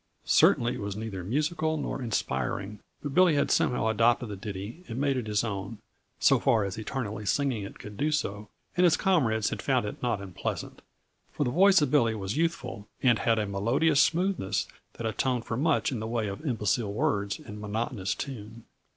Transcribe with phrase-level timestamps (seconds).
[0.25, 4.97] Certainly it was neither musical nor inspiring, but Billy had somehow adopted the ditty and
[4.99, 5.77] made it his own,
[6.19, 10.01] so far as eternally singing it could do so, and his comrades had found it
[10.01, 10.81] not unpleasant;
[11.31, 15.55] for the voice of Billy was youthful, and had a melodious smoothness that atoned for
[15.55, 18.63] much in the way of imbecile words and monotonous tune.